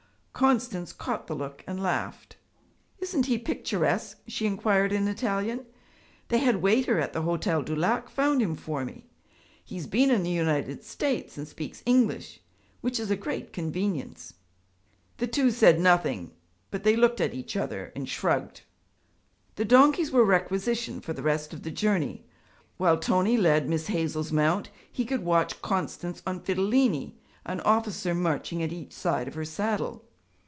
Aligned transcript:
Constance 0.33 0.91
caught 0.91 1.27
the 1.27 1.35
look 1.35 1.63
and 1.67 1.83
laughed. 1.83 2.35
'Isn't 2.97 3.27
he 3.27 3.37
picturesque?' 3.37 4.19
she 4.27 4.47
inquired 4.47 4.91
in 4.91 5.07
Italian. 5.07 5.67
'The 6.29 6.39
head 6.39 6.55
waiter 6.63 6.99
at 6.99 7.13
the 7.13 7.21
Hotel 7.21 7.61
du 7.61 7.75
Lac 7.75 8.09
found 8.09 8.41
him 8.41 8.55
for 8.55 8.83
me. 8.83 9.05
He 9.63 9.75
has 9.75 9.85
been 9.85 10.09
in 10.09 10.23
the 10.23 10.31
United 10.31 10.83
States 10.83 11.37
and 11.37 11.47
speaks 11.47 11.83
English, 11.85 12.39
which 12.79 12.99
is 12.99 13.11
a 13.11 13.15
great 13.15 13.53
convenience.' 13.53 14.33
The 15.17 15.27
two 15.27 15.51
said 15.51 15.79
nothing, 15.79 16.31
but 16.71 16.83
they 16.83 16.95
looked 16.95 17.21
at 17.21 17.35
each 17.35 17.55
other 17.55 17.91
and 17.95 18.09
shrugged. 18.09 18.61
The 19.57 19.65
donkeys 19.65 20.09
were 20.09 20.25
requisitioned 20.25 21.03
for 21.03 21.13
the 21.13 21.21
rest 21.21 21.53
of 21.53 21.61
the 21.61 21.69
journey; 21.71 22.25
while 22.77 22.97
Tony 22.97 23.37
led 23.37 23.69
Miss 23.69 23.87
Hazel's 23.87 24.31
mount, 24.31 24.71
he 24.91 25.05
could 25.05 25.23
watch 25.23 25.61
Constance 25.61 26.23
ahead 26.25 26.37
on 26.39 26.43
Fidilini, 26.43 27.19
an 27.45 27.59
officer 27.61 28.15
marching 28.15 28.63
at 28.63 28.73
each 28.73 28.93
side 28.93 29.27
of 29.27 29.35
her 29.35 29.45
saddle. 29.45 30.03